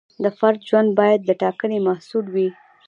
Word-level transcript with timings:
د 0.23 0.25
فرد 0.37 0.59
ژوند 0.69 0.89
باید 0.99 1.19
د 1.23 1.29
ټاکنې 1.41 1.79
محصول 1.87 2.25
وي. 2.35 2.49